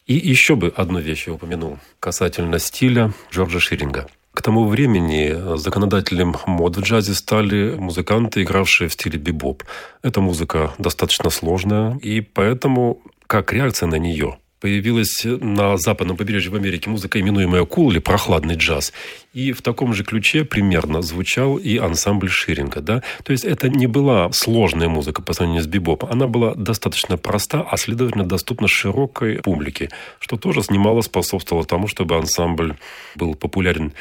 И 0.07 0.15
еще 0.15 0.55
бы 0.55 0.73
одну 0.77 1.01
вещь 1.01 1.27
я 1.27 1.33
упомянул 1.33 1.79
касательно 1.99 2.61
стиля 2.61 3.13
Джорджа 3.33 3.59
Ширинга. 3.59 4.09
К 4.33 4.41
тому 4.41 4.67
времени 4.67 5.57
законодателем 5.57 6.37
мод 6.47 6.77
в 6.77 6.81
джазе 6.81 7.15
стали 7.15 7.75
музыканты, 7.75 8.43
игравшие 8.43 8.89
в 8.89 8.93
стиле 8.93 9.19
бибоп. 9.19 9.65
Эта 10.03 10.21
музыка 10.21 10.73
достаточно 10.79 11.29
сложная, 11.29 11.99
и 11.99 12.21
поэтому 12.21 13.03
как 13.27 13.53
реакция 13.53 13.89
на 13.89 13.97
нее 13.97 14.39
появилась 14.63 15.25
на 15.25 15.77
западном 15.77 16.17
побережье 16.17 16.53
в 16.53 16.55
Америке 16.55 16.89
музыка, 16.89 17.19
именуемая 17.19 17.65
кул 17.65 17.91
или 17.91 17.99
прохладный 17.99 18.55
джаз. 18.55 18.93
И 19.35 19.51
в 19.51 19.61
таком 19.61 19.93
же 19.93 20.05
ключе 20.05 20.45
примерно 20.45 21.03
звучал 21.03 21.57
и 21.57 21.79
ансамбль 21.79 22.31
Ширинга. 22.31 22.81
Да? 22.81 23.03
То 23.25 23.33
есть 23.33 23.45
это 23.45 23.69
не 23.69 23.89
была 23.89 24.31
сложная 24.33 24.89
музыка 24.89 25.21
по 25.21 25.33
сравнению 25.33 25.65
с 25.65 25.67
бибопом. 25.67 26.11
Она 26.13 26.29
была 26.29 26.55
достаточно 26.55 27.17
проста, 27.19 27.67
а 27.69 27.77
следовательно 27.77 28.25
доступна 28.25 28.69
широкой 28.69 29.39
публике, 29.43 29.91
что 30.21 30.37
тоже 30.37 30.61
немало 30.71 31.01
способствовало 31.01 31.67
тому, 31.67 31.89
чтобы 31.89 32.17
ансамбль 32.17 32.77
был 33.17 33.35
популярен 33.35 33.93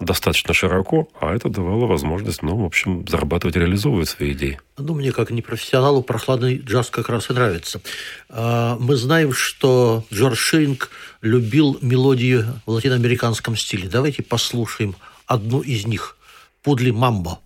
достаточно 0.00 0.54
широко, 0.54 1.08
а 1.20 1.34
это 1.34 1.48
давало 1.48 1.86
возможность, 1.86 2.42
ну, 2.42 2.56
в 2.56 2.64
общем, 2.64 3.06
зарабатывать, 3.06 3.56
реализовывать 3.56 4.08
свои 4.08 4.32
идеи. 4.32 4.60
Ну, 4.78 4.94
мне 4.94 5.12
как 5.12 5.30
непрофессионалу 5.30 6.02
прохладный 6.02 6.58
джаз 6.58 6.90
как 6.90 7.08
раз 7.08 7.30
и 7.30 7.34
нравится. 7.34 7.80
А, 8.28 8.76
мы 8.80 8.96
знаем, 8.96 9.32
что 9.32 10.04
Джордж 10.12 10.36
Ширинг 10.36 10.90
любил 11.20 11.78
мелодии 11.82 12.44
в 12.66 12.70
латиноамериканском 12.70 13.56
стиле. 13.56 13.88
Давайте 13.88 14.22
послушаем 14.22 14.96
одну 15.26 15.60
из 15.60 15.86
них. 15.86 16.16
«Пудли 16.62 16.90
Мамбо». 16.90 17.38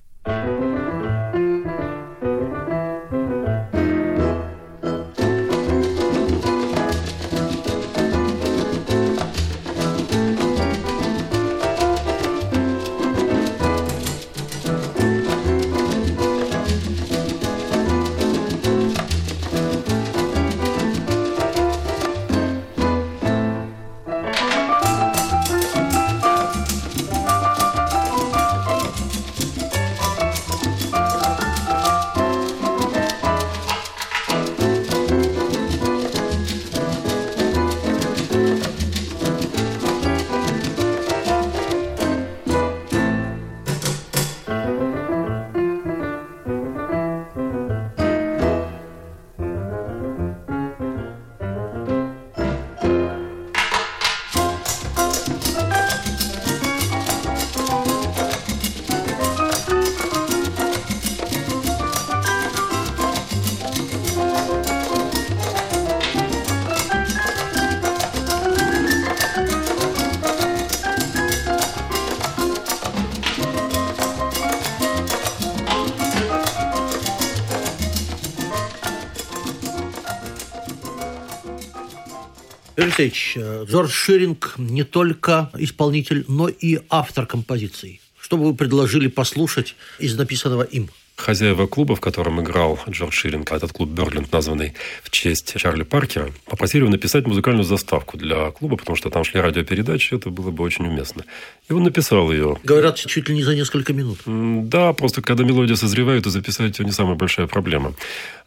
Алексеевич, 82.94 83.32
э, 83.34 83.64
Джордж 83.68 83.90
Ширинг 83.90 84.54
не 84.56 84.84
только 84.84 85.50
исполнитель, 85.58 86.24
но 86.28 86.48
и 86.48 86.78
автор 86.88 87.26
композиций. 87.26 88.00
Что 88.20 88.36
бы 88.36 88.44
вы 88.44 88.54
предложили 88.54 89.08
послушать 89.08 89.74
из 89.98 90.16
написанного 90.16 90.62
им? 90.62 90.88
Хозяева 91.16 91.66
клуба, 91.66 91.94
в 91.94 92.00
котором 92.00 92.40
играл 92.40 92.78
Джордж 92.88 93.12
Ширинг, 93.12 93.52
этот 93.52 93.72
клуб 93.72 93.88
Берленд, 93.88 94.32
названный 94.32 94.74
в 95.02 95.10
честь 95.10 95.54
Чарли 95.56 95.84
Паркера, 95.84 96.32
попросили 96.44 96.82
его 96.82 96.90
написать 96.90 97.26
музыкальную 97.26 97.64
заставку 97.64 98.16
для 98.16 98.50
клуба, 98.50 98.76
потому 98.76 98.96
что 98.96 99.10
там 99.10 99.22
шли 99.22 99.40
радиопередачи, 99.40 100.14
это 100.14 100.30
было 100.30 100.50
бы 100.50 100.64
очень 100.64 100.86
уместно. 100.86 101.24
И 101.68 101.72
он 101.72 101.84
написал 101.84 102.32
ее. 102.32 102.58
Говорят, 102.64 102.96
чуть 102.96 103.28
ли 103.28 103.34
не 103.34 103.44
за 103.44 103.54
несколько 103.54 103.92
минут. 103.92 104.18
Да, 104.26 104.92
просто 104.92 105.22
когда 105.22 105.44
мелодия 105.44 105.76
созревает, 105.76 106.24
то 106.24 106.30
записать 106.30 106.78
ее 106.78 106.84
не 106.84 106.92
самая 106.92 107.14
большая 107.14 107.46
проблема. 107.46 107.94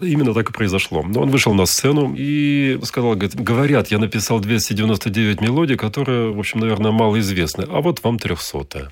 Именно 0.02 0.34
так 0.34 0.50
и 0.50 0.54
произошло. 0.54 1.04
Но 1.04 1.22
он 1.22 1.30
вышел 1.30 1.54
на 1.54 1.66
сцену 1.66 2.14
и 2.18 2.78
сказал, 2.84 3.12
говорит, 3.14 3.36
говорят, 3.36 3.92
я 3.92 3.98
написал 3.98 4.40
299 4.42 5.42
мелодий, 5.42 5.78
которые, 5.78 6.32
в 6.32 6.40
общем, 6.40 6.60
наверное, 6.60 6.92
малоизвестны, 6.92 7.66
а 7.70 7.82
вот 7.82 8.04
вам 8.04 8.20
300 8.20 8.58
-я. 8.58 8.90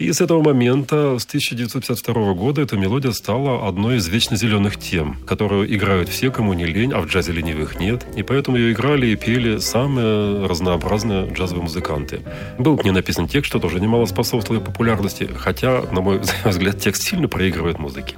И 0.00 0.10
с 0.10 0.22
этого 0.22 0.42
момента, 0.42 1.18
с 1.18 1.26
1952 1.26 2.32
года, 2.32 2.62
эта 2.62 2.74
мелодия 2.78 3.10
стала 3.10 3.68
одной 3.68 3.98
из 3.98 4.08
вечно 4.08 4.34
зеленых 4.34 4.78
тем, 4.78 5.18
которую 5.26 5.70
играют 5.76 6.08
все, 6.08 6.30
кому 6.30 6.54
не 6.54 6.64
лень, 6.64 6.92
а 6.94 7.02
в 7.02 7.06
джазе 7.06 7.32
ленивых 7.32 7.78
нет. 7.78 8.06
И 8.16 8.22
поэтому 8.22 8.56
ее 8.56 8.72
играли 8.72 9.08
и 9.08 9.16
пели 9.16 9.58
самые 9.58 10.46
разнообразные 10.46 11.30
джазовые 11.30 11.64
музыканты. 11.64 12.22
Был 12.58 12.78
к 12.78 12.84
ней 12.84 12.92
написан 12.92 13.28
текст, 13.28 13.50
что 13.50 13.58
тоже 13.58 13.78
немало 13.78 14.06
способствовало 14.06 14.62
популярности, 14.62 15.28
хотя, 15.36 15.82
на 15.92 16.00
мой 16.00 16.22
взгляд, 16.46 16.80
текст 16.80 17.02
сильно 17.02 17.28
проигрывает 17.28 17.78
музыки. 17.78 18.16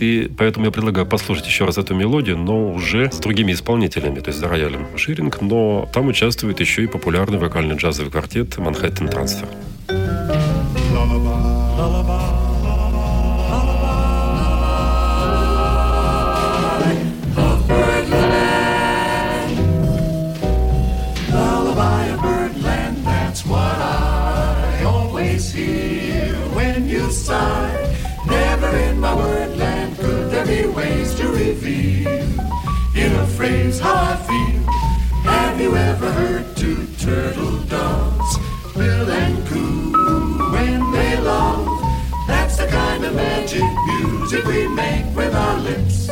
И 0.00 0.32
поэтому 0.38 0.64
я 0.64 0.72
предлагаю 0.72 1.06
послушать 1.06 1.46
еще 1.46 1.66
раз 1.66 1.76
эту 1.76 1.94
мелодию, 1.94 2.38
но 2.38 2.72
уже 2.72 3.12
с 3.12 3.18
другими 3.18 3.52
исполнителями, 3.52 4.20
то 4.20 4.28
есть 4.28 4.40
за 4.40 4.48
роялем 4.48 4.86
Ширинг, 4.96 5.42
но 5.42 5.90
там 5.92 6.08
участвует 6.08 6.58
еще 6.60 6.84
и 6.84 6.86
популярный 6.86 7.36
вокальный 7.36 7.76
джазовый 7.76 8.10
квартет 8.10 8.56
«Манхэттен 8.56 9.08
Трансфер». 9.08 9.48
In 9.90 10.47
Have 35.24 35.60
you 35.60 35.76
ever 35.76 36.10
heard 36.12 36.56
two 36.56 36.86
turtle 36.98 37.58
doves, 37.64 38.38
Bill 38.74 39.10
and 39.10 39.46
Coo, 39.48 39.77
music 44.30 44.46
we 44.46 44.68
make 44.68 45.06
with 45.16 45.34
our 45.34 45.58
lips 45.58 46.10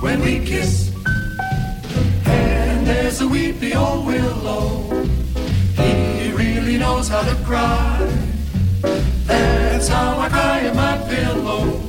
when 0.00 0.20
we 0.20 0.44
kiss. 0.44 0.92
And 2.26 2.86
there's 2.86 3.22
a 3.22 3.28
weepy 3.28 3.74
old 3.74 4.04
willow, 4.04 5.06
he 5.74 6.32
really 6.32 6.76
knows 6.76 7.08
how 7.08 7.22
to 7.22 7.34
cry. 7.46 7.98
That's 9.24 9.88
how 9.88 10.18
I 10.18 10.28
cry 10.28 10.58
in 10.68 10.76
my 10.76 10.98
pillow. 11.08 11.80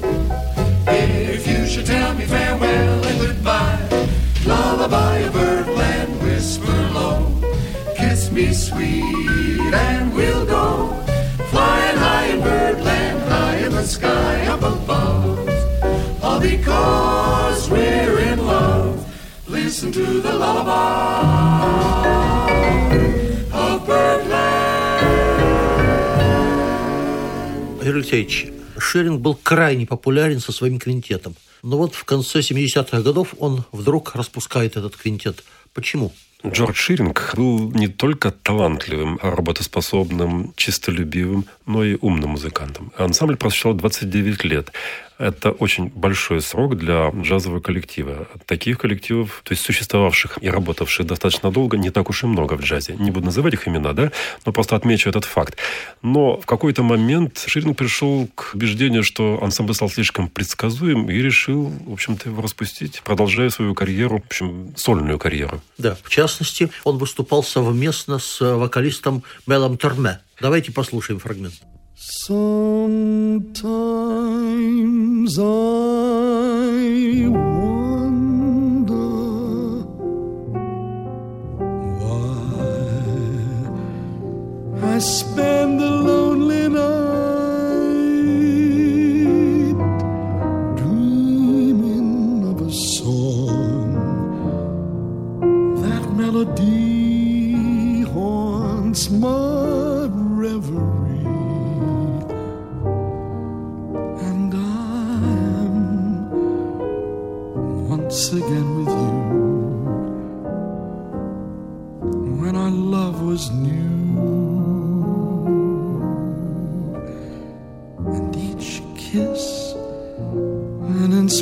If 0.88 1.46
you 1.46 1.68
should 1.68 1.86
tell 1.86 2.14
me 2.14 2.24
farewell 2.24 3.06
and 3.06 3.20
goodbye, 3.20 4.08
lullaby 4.46 5.18
a 5.18 5.32
birdland 5.32 6.22
whisper 6.24 6.82
low. 6.94 7.28
Kiss 7.98 8.32
me 8.32 8.54
sweet 8.54 9.21
Listen 19.92 20.06
to 20.06 20.22
the 20.22 20.32
lullaby 20.32 20.72
of 23.52 23.86
birdland. 23.86 25.02
Юрий 27.84 28.00
Алексеевич, 28.00 28.48
Шеринг 28.78 29.20
был 29.20 29.36
крайне 29.36 29.86
популярен 29.86 30.40
со 30.40 30.54
своим 30.54 30.80
квинтетом. 30.80 31.36
Но 31.62 31.78
вот 31.78 31.94
в 31.96 32.06
конце 32.06 32.40
70-х 32.40 33.02
годов 33.02 33.36
он 33.38 33.66
вдруг 33.74 34.16
распускает 34.16 34.78
этот 34.78 34.96
квинтет. 34.96 35.44
Почему? 35.74 36.14
Джордж 36.46 36.76
Ширинг 36.76 37.34
был 37.36 37.72
не 37.72 37.88
только 37.88 38.32
талантливым, 38.32 39.20
работоспособным, 39.22 40.54
чистолюбивым, 40.56 41.46
но 41.66 41.84
и 41.84 41.98
умным 42.02 42.32
музыкантом. 42.32 42.92
Ансамбль 42.98 43.36
просуществовал 43.36 43.78
29 43.78 44.44
лет. 44.46 44.72
Это 45.22 45.52
очень 45.52 45.90
большой 45.90 46.42
срок 46.42 46.76
для 46.76 47.10
джазового 47.10 47.60
коллектива. 47.60 48.28
Таких 48.48 48.80
коллективов, 48.80 49.42
то 49.44 49.52
есть 49.52 49.64
существовавших 49.64 50.40
и 50.42 50.50
работавших 50.50 51.06
достаточно 51.06 51.52
долго, 51.52 51.78
не 51.78 51.92
так 51.92 52.10
уж 52.10 52.24
и 52.24 52.26
много 52.26 52.56
в 52.56 52.62
джазе. 52.62 52.96
Не 52.98 53.12
буду 53.12 53.28
называть 53.28 53.54
их 53.54 53.68
имена, 53.68 53.94
да, 53.94 54.12
но 54.48 54.52
просто 54.52 54.76
отмечу 54.76 55.10
этот 55.10 55.26
факт. 55.26 55.58
Но 56.02 56.38
в 56.38 56.48
какой-то 56.48 56.82
момент 56.82 57.44
Ширинг 57.46 57.78
пришел 57.78 58.30
к 58.34 58.56
убеждению, 58.56 59.04
что 59.04 59.38
ансамбль 59.44 59.76
стал 59.76 59.92
слишком 59.92 60.28
предсказуем 60.28 61.08
и 61.08 61.14
решил, 61.14 61.72
в 61.86 61.94
общем-то, 61.94 62.30
его 62.30 62.42
распустить, 62.42 63.04
продолжая 63.04 63.52
свою 63.52 63.76
карьеру, 63.76 64.24
в 64.24 64.26
общем, 64.26 64.74
сольную 64.76 65.20
карьеру. 65.20 65.62
Да, 65.78 65.96
в 66.02 66.10
частности, 66.10 66.72
он 66.84 66.98
выступал 66.98 67.44
совместно 67.44 68.18
с 68.18 68.42
вокалистом 68.42 69.22
Мелом 69.46 69.78
Терме. 69.78 70.20
Давайте 70.40 70.72
послушаем 70.72 71.20
фрагмент. 71.20 71.54
Sometimes 72.28 73.32
comes. 75.38 75.61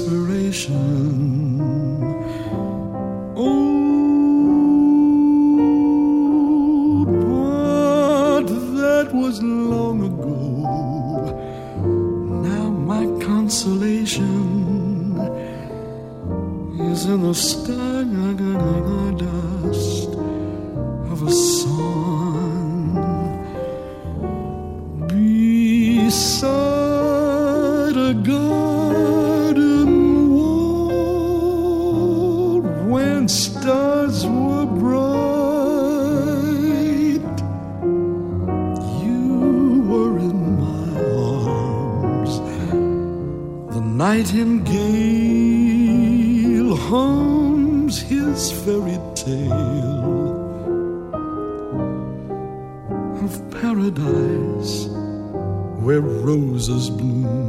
An 0.10 0.15
inspiration. 0.15 1.62
Oh, 3.36 3.65
but 7.06 8.48
that 8.78 9.08
was 9.13 9.41
long 9.43 10.04
ago. 10.04 10.38
Now 12.43 12.69
my 12.69 13.06
consolation 13.24 15.17
is 16.91 17.06
in 17.06 17.22
the 17.22 17.34
stardust 17.34 17.80
nightingale 44.19 44.75
hums 46.75 48.01
his 48.01 48.51
fairy 48.51 48.99
tale 49.15 50.36
of 53.23 53.32
paradise 53.62 54.88
where 55.86 56.01
roses 56.01 56.89
bloom. 56.89 57.48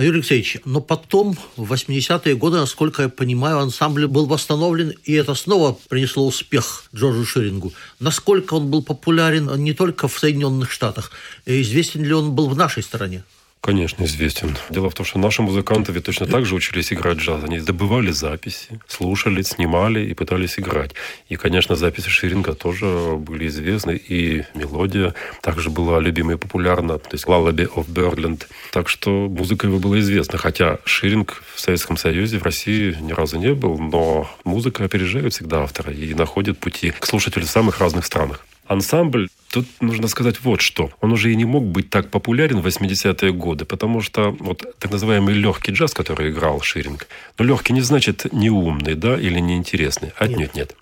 Юрий 0.00 0.18
Алексеевич, 0.18 0.58
но 0.64 0.80
потом, 0.80 1.36
в 1.56 1.72
80-е 1.72 2.36
годы, 2.36 2.58
насколько 2.58 3.02
я 3.02 3.08
понимаю, 3.08 3.58
ансамбль 3.58 4.06
был 4.06 4.26
восстановлен, 4.26 4.94
и 5.04 5.12
это 5.14 5.34
снова 5.34 5.76
принесло 5.88 6.26
успех 6.26 6.84
Джорджу 6.94 7.24
Ширингу. 7.24 7.72
Насколько 7.98 8.54
он 8.54 8.70
был 8.70 8.82
популярен 8.82 9.50
не 9.62 9.72
только 9.72 10.08
в 10.08 10.18
Соединенных 10.18 10.70
Штатах, 10.70 11.10
известен 11.46 12.04
ли 12.04 12.12
он 12.12 12.32
был 12.32 12.48
в 12.48 12.56
нашей 12.56 12.82
стране? 12.82 13.24
Конечно, 13.60 14.04
известен. 14.04 14.56
Дело 14.70 14.88
в 14.88 14.94
том, 14.94 15.04
что 15.04 15.18
наши 15.18 15.42
музыканты 15.42 15.98
точно 16.00 16.26
так 16.26 16.46
же 16.46 16.54
учились 16.54 16.92
играть 16.92 17.18
джаз. 17.18 17.42
Они 17.44 17.58
добывали 17.58 18.10
записи, 18.10 18.80
слушали, 18.86 19.42
снимали 19.42 20.06
и 20.06 20.14
пытались 20.14 20.58
играть. 20.58 20.92
И, 21.28 21.36
конечно, 21.36 21.74
записи 21.74 22.08
Ширинга 22.08 22.54
тоже 22.54 23.16
были 23.16 23.48
известны. 23.48 23.96
И 23.96 24.44
мелодия 24.54 25.14
также 25.42 25.70
была 25.70 25.98
любима 25.98 26.34
и 26.34 26.36
популярна. 26.36 26.98
То 26.98 27.10
есть 27.12 27.26
«Lullaby 27.26 27.68
of 27.74 27.86
Birdland». 27.88 28.46
Так 28.72 28.88
что 28.88 29.28
музыка 29.28 29.66
его 29.66 29.78
была 29.78 29.98
известна. 29.98 30.38
Хотя 30.38 30.78
Ширинг 30.84 31.42
в 31.54 31.60
Советском 31.60 31.96
Союзе, 31.96 32.38
в 32.38 32.44
России 32.44 32.96
ни 33.00 33.12
разу 33.12 33.38
не 33.38 33.54
был. 33.54 33.76
Но 33.78 34.30
музыка 34.44 34.84
опережает 34.84 35.32
всегда 35.34 35.64
автора 35.64 35.92
и 35.92 36.14
находит 36.14 36.58
пути 36.58 36.92
к 36.92 37.04
слушателю 37.04 37.44
в 37.44 37.50
самых 37.50 37.80
разных 37.80 38.06
странах. 38.06 38.46
Ансамбль 38.66 39.28
Тут 39.50 39.66
нужно 39.80 40.08
сказать 40.08 40.40
вот 40.42 40.60
что. 40.60 40.90
Он 41.00 41.12
уже 41.12 41.32
и 41.32 41.36
не 41.36 41.44
мог 41.44 41.64
быть 41.64 41.90
так 41.90 42.10
популярен 42.10 42.60
в 42.60 42.66
80-е 42.66 43.32
годы, 43.32 43.64
потому 43.64 44.00
что 44.00 44.36
вот 44.38 44.64
так 44.78 44.90
называемый 44.90 45.34
легкий 45.34 45.72
джаз, 45.72 45.94
который 45.94 46.30
играл 46.30 46.60
Ширинг, 46.60 47.06
но 47.38 47.44
легкий 47.44 47.72
не 47.72 47.80
значит 47.80 48.32
неумный, 48.32 48.94
да, 48.94 49.18
или 49.18 49.40
неинтересный. 49.40 50.12
Отнюдь 50.16 50.54
нет. 50.54 50.54
нет. 50.54 50.76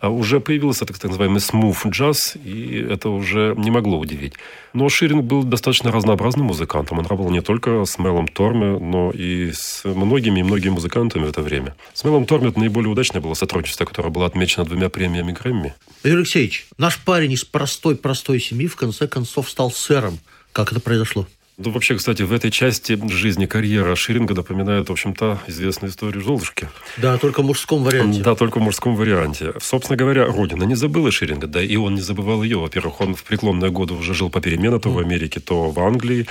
А 0.00 0.10
уже 0.10 0.40
появился 0.40 0.86
так 0.86 1.02
называемый 1.02 1.40
смув 1.40 1.86
джаз, 1.86 2.36
и 2.36 2.86
это 2.88 3.08
уже 3.08 3.54
не 3.56 3.70
могло 3.70 3.98
удивить. 3.98 4.34
Но 4.72 4.88
Ширинг 4.88 5.24
был 5.24 5.42
достаточно 5.42 5.90
разнообразным 5.90 6.46
музыкантом. 6.46 6.98
Он 6.98 7.06
работал 7.06 7.32
не 7.32 7.42
только 7.42 7.84
с 7.84 7.98
Мелом 7.98 8.28
Торме, 8.28 8.78
но 8.78 9.10
и 9.10 9.52
с 9.52 9.82
многими 9.84 10.40
и 10.40 10.42
многими 10.42 10.72
музыкантами 10.72 11.24
в 11.24 11.28
это 11.28 11.42
время. 11.42 11.74
С 11.92 12.04
Мелом 12.04 12.24
Торме 12.26 12.48
это 12.48 12.60
наиболее 12.60 12.90
удачное 12.90 13.20
было 13.20 13.34
сотрудничество, 13.34 13.84
которое 13.84 14.10
было 14.10 14.26
отмечено 14.26 14.64
двумя 14.64 14.88
премиями 14.88 15.32
Грэмми. 15.32 15.74
Юрий 16.04 16.18
Алексеевич, 16.18 16.66
наш 16.78 16.98
парень 16.98 17.32
из 17.32 17.44
простой 17.44 17.72
простой 17.72 17.96
семьи 18.14 18.66
в 18.66 18.76
конце 18.76 19.06
концов 19.06 19.50
стал 19.50 19.70
сэром. 19.70 20.18
Как 20.52 20.72
это 20.72 20.80
произошло? 20.80 21.26
Ну, 21.58 21.70
вообще, 21.70 21.94
кстати, 21.94 22.22
в 22.22 22.32
этой 22.32 22.50
части 22.50 22.98
жизни 23.10 23.44
карьера 23.44 23.94
Ширинга 23.94 24.34
напоминает, 24.34 24.88
в 24.88 24.92
общем-то, 24.92 25.42
известную 25.46 25.92
историю 25.92 26.24
Золушки. 26.24 26.68
Да, 26.96 27.18
только 27.18 27.42
в 27.42 27.44
мужском 27.44 27.84
варианте. 27.84 28.22
Да, 28.22 28.34
только 28.34 28.58
в 28.58 28.62
мужском 28.62 28.96
варианте. 28.96 29.52
Собственно 29.60 29.96
говоря, 29.96 30.26
Родина 30.26 30.64
не 30.64 30.74
забыла 30.74 31.12
Ширинга, 31.12 31.46
да 31.46 31.62
и 31.62 31.76
он 31.76 31.94
не 31.94 32.00
забывал 32.00 32.42
ее. 32.42 32.58
Во-первых, 32.58 33.00
он 33.02 33.14
в 33.14 33.22
преклонные 33.22 33.70
годы 33.70 33.92
уже 33.92 34.14
жил 34.14 34.30
попеременно 34.30 34.80
то 34.80 34.90
в 34.90 34.98
Америке, 34.98 35.40
то 35.40 35.70
в 35.70 35.78
Англии. 35.78 36.26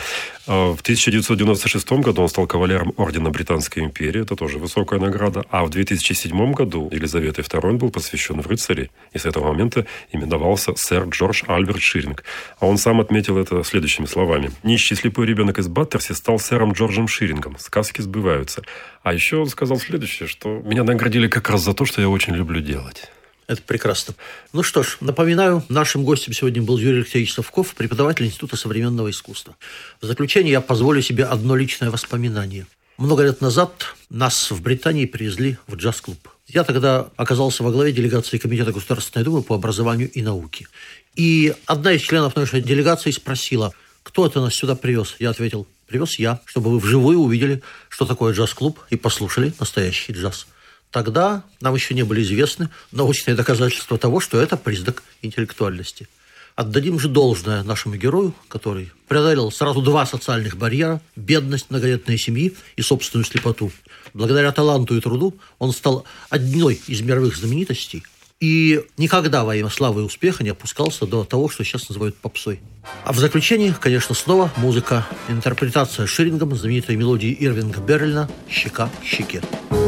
А 0.48 0.74
в 0.74 0.82
1996 0.82 1.92
году 1.94 2.24
он 2.24 2.30
стал 2.30 2.48
кавалером 2.48 2.94
Ордена 2.98 3.30
Британской 3.30 3.84
империи, 3.84 4.22
это 4.22 4.36
тоже 4.36 4.58
высокая 4.58 5.00
награда. 5.00 5.46
А 5.50 5.64
в 5.64 5.70
2007 5.70 6.54
году 6.54 6.90
Елизаветой 6.92 7.44
II 7.44 7.78
был 7.78 7.92
посвящен 7.92 8.42
в 8.42 8.48
рыцари, 8.48 8.90
и 9.14 9.20
с 9.20 9.26
этого 9.26 9.50
момента 9.52 9.86
именовался 10.12 10.74
сэр 10.76 11.06
Джордж 11.10 11.44
Альберт 11.48 11.82
Ширинг. 11.82 12.24
А 12.60 12.66
он 12.66 12.78
сам 12.78 13.00
отметил 13.02 13.38
это 13.38 13.64
следующими 13.64 14.06
словами. 14.06 14.52
«Нищий 14.64 14.96
слепой 14.96 15.28
ребенок 15.28 15.60
из 15.60 15.68
Баттерси 15.68 16.14
стал 16.14 16.40
сэром 16.40 16.74
Джорджем 16.74 17.08
Ширингом. 17.08 17.58
Сказки 17.60 18.02
сбываются». 18.02 18.64
А 19.04 19.14
еще 19.14 19.38
он 19.38 19.48
сказал 19.48 19.78
следующее, 19.78 20.28
что 20.28 20.62
меня 20.64 20.84
наградили 20.84 21.28
как 21.28 21.50
раз 21.50 21.62
за 21.64 21.74
то, 21.74 21.86
что 21.86 22.02
я 22.02 22.10
очень 22.10 22.36
люблю 22.36 22.62
делать. 22.62 23.10
Это 23.52 23.62
прекрасно. 23.64 24.16
Ну 24.54 24.64
что 24.64 24.82
ж, 24.82 24.96
напоминаю, 25.02 25.62
нашим 25.68 26.06
гостем 26.06 26.32
сегодня 26.32 26.62
был 26.62 26.78
Юрий 26.78 27.00
Алексеевич 27.00 27.34
Совков, 27.34 27.76
преподаватель 27.76 28.26
Института 28.26 28.56
современного 28.56 29.10
искусства. 29.10 29.58
В 30.00 30.06
заключение 30.06 30.54
я 30.54 30.62
позволю 30.62 31.02
себе 31.02 31.26
одно 31.26 31.58
личное 31.58 31.92
воспоминание. 31.92 32.66
Много 32.98 33.24
лет 33.24 33.42
назад 33.42 33.94
нас 34.10 34.52
в 34.52 34.62
Британии 34.62 35.06
привезли 35.06 35.58
в 35.68 35.76
джаз-клуб. 35.76 36.30
Я 36.48 36.64
тогда 36.64 37.10
оказался 37.18 37.62
во 37.62 37.74
главе 37.74 37.92
делегации 37.92 38.38
Комитета 38.38 38.72
Государственной 38.72 39.26
Думы 39.26 39.44
по 39.44 39.56
образованию 39.56 40.10
и 40.10 40.22
науке. 40.22 40.68
И 41.18 41.54
одна 41.66 41.92
из 41.92 42.04
членов 42.04 42.38
нашей 42.38 42.62
делегации 42.62 43.12
спросила, 43.12 43.74
кто 44.02 44.26
это 44.26 44.40
нас 44.40 44.56
сюда 44.56 44.78
привез? 44.78 45.18
Я 45.20 45.32
ответил, 45.32 45.68
привез 45.88 46.18
я, 46.20 46.40
чтобы 46.46 46.72
вы 46.72 46.80
вживую 46.80 47.20
увидели, 47.20 47.62
что 47.90 48.06
такое 48.06 48.34
джаз-клуб 48.34 48.80
и 48.90 48.96
послушали 48.96 49.54
настоящий 49.60 50.14
джаз. 50.14 50.48
Тогда 50.92 51.44
нам 51.62 51.74
еще 51.74 51.94
не 51.94 52.04
были 52.04 52.22
известны 52.22 52.70
научные 52.92 53.36
доказательства 53.36 53.98
того, 53.98 54.20
что 54.20 54.42
это 54.42 54.58
признак 54.58 55.04
интеллектуальности. 55.22 56.08
Отдадим 56.56 57.00
же 57.00 57.08
должное 57.08 57.64
нашему 57.64 57.96
герою, 57.96 58.36
который 58.50 58.92
преодолел 59.08 59.52
сразу 59.52 59.82
два 59.82 60.06
социальных 60.06 60.58
барьера– 60.58 61.02
бедность 61.16 61.70
многодетной 61.70 62.18
семьи 62.18 62.56
и 62.76 62.82
собственную 62.82 63.26
слепоту. 63.26 63.72
Благодаря 64.14 64.52
таланту 64.52 64.98
и 64.98 65.02
труду 65.02 65.34
он 65.60 65.72
стал 65.72 66.04
одной 66.30 66.80
из 66.88 67.02
мировых 67.02 67.38
знаменитостей 67.38 68.04
и 68.42 68.84
никогда 68.98 69.46
во 69.46 69.56
имя 69.56 69.70
славы 69.70 70.02
и 70.02 70.04
успеха 70.04 70.44
не 70.44 70.50
опускался 70.50 71.06
до 71.06 71.24
того, 71.24 71.48
что 71.48 71.64
сейчас 71.64 71.88
называют 71.88 72.18
попсой. 72.18 72.60
А 73.06 73.14
в 73.14 73.20
заключение, 73.20 73.74
конечно, 73.80 74.14
снова 74.14 74.52
музыка. 74.58 75.08
Интерпретация 75.30 76.06
Ширингом 76.06 76.56
знаменитой 76.56 76.96
мелодии 76.98 77.36
Ирвинга 77.40 77.80
Берлина 77.80 78.30
«Щека 78.50 78.90
щеке». 79.04 79.42
щеке 79.42 79.81